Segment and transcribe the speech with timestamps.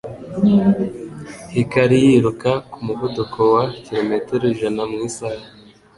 [1.53, 5.43] Hikari yiruka ku muvuduko wa kilometero ijana mu isaha